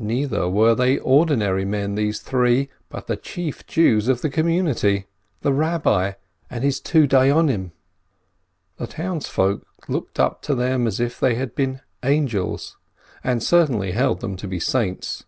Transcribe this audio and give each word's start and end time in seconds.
Neither 0.00 0.48
were 0.48 0.74
they 0.74 0.96
ordinary 0.96 1.66
men, 1.66 1.94
these 1.94 2.20
three, 2.20 2.70
but 2.88 3.06
the 3.06 3.18
chief 3.18 3.66
Jews 3.66 4.08
of 4.08 4.22
the 4.22 4.30
community: 4.30 5.08
the 5.42 5.50
Kabbi 5.52 6.14
and 6.48 6.64
his 6.64 6.80
two 6.80 7.06
Dayonim. 7.06 7.72
The 8.78 8.86
townsfolk 8.86 9.66
looked 9.86 10.18
up 10.18 10.40
to 10.44 10.54
them 10.54 10.86
as 10.86 11.00
if 11.00 11.20
they 11.20 11.34
had 11.34 11.54
been 11.54 11.82
angels, 12.02 12.78
and 13.22 13.42
certainly 13.42 13.92
held 13.92 14.20
them 14.20 14.36
to 14.38 14.48
be 14.48 14.58
saints. 14.58 15.26